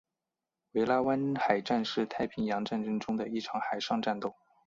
[0.71, 4.33] 维拉湾海战是太平洋战争中的一场海上战斗。